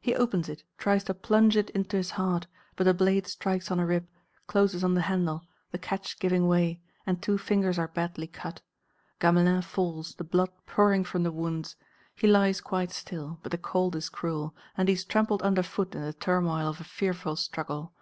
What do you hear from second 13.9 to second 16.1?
is cruel, and he is trampled underfoot in